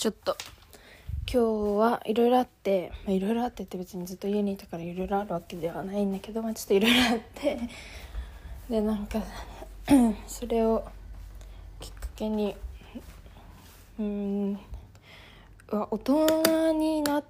[0.00, 0.34] ちょっと。
[1.30, 7.58] 今日はいろいろあっていろいろあってって別にずっと家にいたからいろいろあるわけではないんだけど、まあ、ちょっといろいろあって。
[8.70, 9.20] でなんか
[10.26, 10.86] それを
[11.80, 12.56] きっかけに
[13.98, 14.58] うん
[15.68, 17.22] 大人にな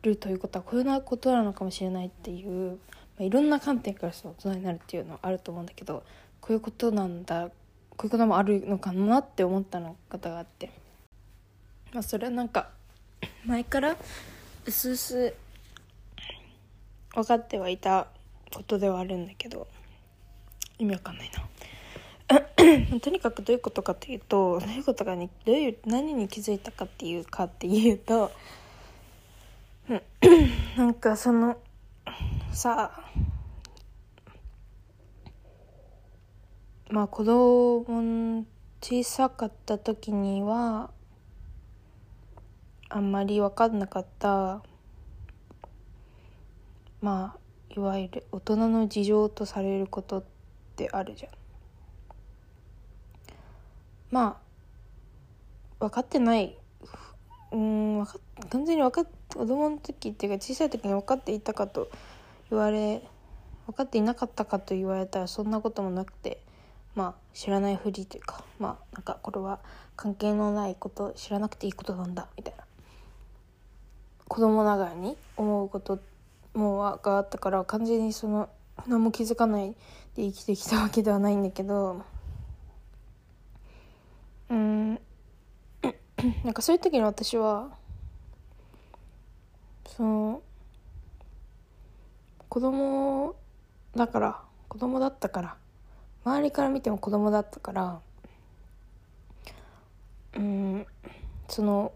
[0.00, 2.76] るということはこういうことなのかもしれないっていう、ま
[3.20, 6.02] あ、いろんな観点からして大人になるっていうのはあると思うんだけど
[6.40, 7.50] こういうことなんだ
[7.90, 10.70] こういうこともあるのかなって思ったの方があって、
[11.92, 12.70] まあ、それはなんか
[13.44, 13.96] 前から
[14.66, 15.34] うすうす
[17.14, 18.06] 分かってはいた
[18.54, 19.66] ことではあるんだけど
[20.78, 21.48] 意味わかんないな。
[23.00, 28.30] とにかくどういうことかというとどういうことかにどういう何に気づいたかっていうかっていうと
[30.76, 31.58] なんかその
[32.52, 33.10] さあ
[36.88, 38.44] まあ子供
[38.80, 40.90] 小さかった時には
[42.90, 44.62] あんまり分かんなかった。
[47.00, 50.24] まあいわゆる大人の事情とされることっ
[50.76, 51.32] てあるじゃん。
[54.10, 54.40] ま
[55.80, 56.58] あ分かってない。
[57.52, 58.18] うんか
[58.50, 61.88] 完全に分かっ子供の時っていうか小さい時に分かっていたかと
[62.50, 63.02] 言われ
[63.66, 66.42] 分かっていなかったかと言われたらそんなこともなくて
[66.96, 69.60] まあ知らないふりというかまあなんかこれは
[69.94, 72.69] 関係のないこと知らなくていいことなんだみたいな。
[74.30, 75.98] 子供ながらに思うこと
[76.54, 78.48] もがあったから完全にその
[78.86, 79.70] 何も気づかない
[80.14, 82.04] で生きてきたわけではないんだけど
[84.48, 85.00] うん。
[86.44, 87.70] なんかそういう時に私は
[89.88, 90.42] その
[92.48, 93.34] 子供
[93.96, 95.56] だから子供だったから
[96.24, 98.00] 周りから見ても子供だったから
[100.36, 100.86] うん
[101.48, 101.92] その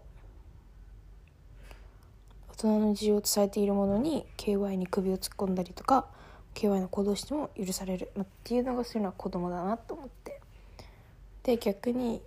[2.65, 6.07] 人の事情を伝えているものに KY に首を突っ込んだりとか
[6.55, 10.41] KY の行動しても許される、まっていうのがそういうのは子供だなと思って。
[11.43, 12.21] で逆に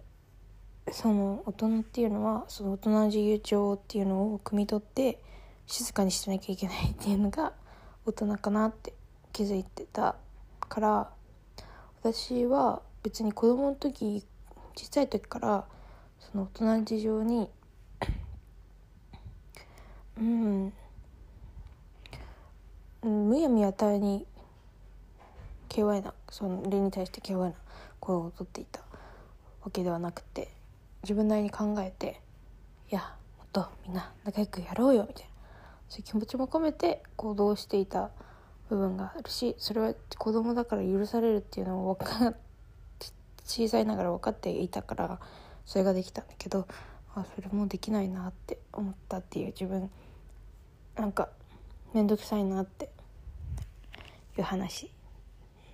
[0.93, 5.19] その大人っていうのはその大人の自由帳っていうのを汲み取って
[5.67, 7.53] 静かにしてなきゃいけないっていうのが
[8.07, 8.95] 大人かなって
[9.33, 10.15] 気づいてた
[10.69, 11.11] から
[12.01, 14.25] 私は別に子供の時
[14.77, 15.65] 小さい時から
[16.21, 17.51] その大人の事情に
[20.19, 20.73] うん。
[23.03, 24.27] むやみやたらに
[25.69, 26.15] KY な。
[26.31, 27.53] その例に対して KY な
[28.01, 28.81] 声をとっていた
[29.63, 30.49] わけではなくて
[31.03, 32.21] 自分なりに考えて
[32.91, 35.29] いやもっとみんな仲良くやろうよみたいな。
[35.89, 38.11] そういう気持ちも込めて行動していた
[38.69, 42.35] 部分があるしそれは子供だから許されるっていうのを分か
[43.45, 45.21] 小さいながら分かっていたから
[45.65, 46.69] それができたんだけど
[47.15, 49.91] あそれもできないなって思ったっていう自分
[50.99, 51.29] なんか
[51.95, 52.91] 面倒くさいなって
[54.37, 54.91] いう話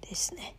[0.02, 0.54] ですね。